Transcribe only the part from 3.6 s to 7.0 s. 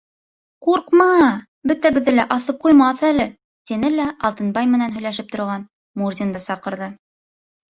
тине лә Алтынбай менән һөйләшеп торған Мурзинды саҡырҙы.